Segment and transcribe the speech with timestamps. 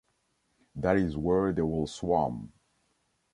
[0.75, 2.51] That is where they will swarm.